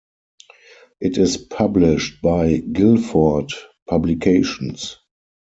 It 0.99 1.19
is 1.19 1.37
published 1.37 2.23
by 2.23 2.57
Guilford 2.57 3.51
Publications. 3.87 4.97